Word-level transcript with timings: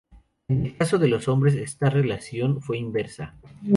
En 0.47 0.65
el 0.65 0.75
caso 0.75 0.97
de 0.97 1.07
los 1.07 1.27
hombres 1.27 1.53
esta 1.53 1.87
relación 1.91 2.59
fue 2.63 2.79
inversa. 2.79 3.35